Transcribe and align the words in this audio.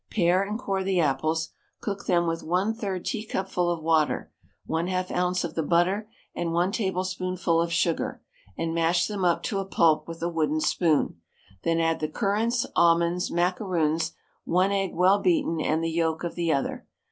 Pare 0.09 0.41
and 0.41 0.57
core 0.57 0.83
the 0.83 0.99
apples, 0.99 1.49
cook 1.79 2.07
them 2.07 2.25
with 2.25 2.41
1/3 2.41 3.03
teacupful 3.05 3.69
of 3.69 3.83
water, 3.83 4.31
1/2 4.67 5.11
oz. 5.11 5.43
of 5.43 5.53
the 5.53 5.61
butter, 5.61 6.09
and 6.33 6.51
1 6.53 6.71
tablespoonful 6.71 7.61
of 7.61 7.71
sugar, 7.71 8.19
and 8.57 8.73
mash 8.73 9.05
them 9.05 9.23
up 9.23 9.43
to 9.43 9.59
a 9.59 9.63
pulp 9.65 10.07
with 10.07 10.23
a 10.23 10.27
wooden 10.27 10.59
spoon; 10.59 11.21
then 11.61 11.79
add 11.79 11.99
the 11.99 12.07
currants, 12.07 12.65
almonds, 12.75 13.29
macaroons, 13.29 14.13
1 14.45 14.71
egg 14.71 14.95
well 14.95 15.19
beaten, 15.19 15.61
and 15.61 15.83
the 15.83 15.91
yolk 15.91 16.23
of 16.23 16.33
the 16.33 16.51
other. 16.51 16.87